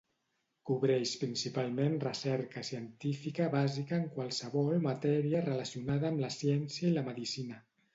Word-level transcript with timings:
Cobreix 0.69 1.11
principalment 1.23 1.99
recerca 2.05 2.65
científica 2.71 3.51
bàsica 3.59 4.01
en 4.01 4.11
qualsevol 4.19 4.75
matèria 4.91 5.47
relacionada 5.51 6.13
amb 6.15 6.29
la 6.29 6.37
ciència 6.43 6.89
i 6.95 7.01
la 7.03 7.11
medicina. 7.13 7.67